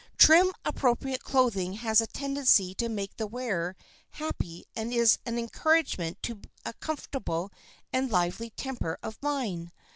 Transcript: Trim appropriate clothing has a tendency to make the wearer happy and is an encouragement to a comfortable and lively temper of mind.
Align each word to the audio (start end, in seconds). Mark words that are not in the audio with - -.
Trim 0.17 0.51
appropriate 0.65 1.23
clothing 1.23 1.73
has 1.73 2.01
a 2.01 2.07
tendency 2.07 2.73
to 2.73 2.89
make 2.89 3.17
the 3.17 3.27
wearer 3.27 3.75
happy 4.09 4.65
and 4.75 4.91
is 4.91 5.19
an 5.27 5.37
encouragement 5.37 6.23
to 6.23 6.41
a 6.65 6.73
comfortable 6.73 7.51
and 7.93 8.09
lively 8.11 8.49
temper 8.49 8.97
of 9.03 9.21
mind. 9.21 9.71